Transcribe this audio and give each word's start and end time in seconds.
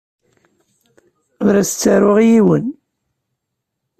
Ur 1.45 1.53
as-ttaruɣ 1.61 2.17
i 2.19 2.25
yiwen. 2.31 2.67